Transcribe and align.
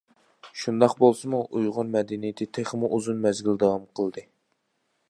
شۇنداق 0.61 0.95
بولسىمۇ 1.03 1.41
ئۇيغۇر 1.59 1.91
مەدەنىيىتى 1.97 2.49
تېخىمۇ 2.59 2.91
ئۇزۇن 2.99 3.23
مەزگىل 3.29 3.63
داۋام 3.67 3.87
قىلدى. 4.01 4.27